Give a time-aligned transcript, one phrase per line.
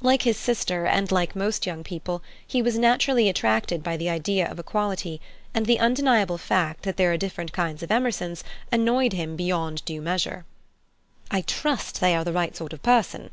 [0.00, 4.48] Like his sister and like most young people, he was naturally attracted by the idea
[4.48, 5.20] of equality,
[5.52, 10.44] and the undeniable fact that there are different kinds of Emersons annoyed him beyond measure.
[11.28, 13.30] "I trust they are the right sort of person.